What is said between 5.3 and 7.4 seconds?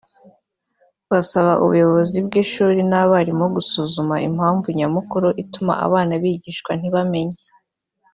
ituma abana bigishwa ntibamenye